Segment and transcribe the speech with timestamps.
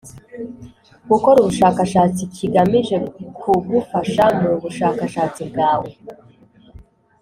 [1.09, 2.97] gukora ubushakashatsi kigamije
[3.39, 5.89] kugufasha mu bushakashatsi bwawe